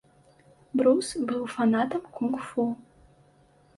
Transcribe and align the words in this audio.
Брус 0.81 1.07
быў 1.31 1.43
фанатам 1.57 2.01
кунг-фу. 2.19 2.63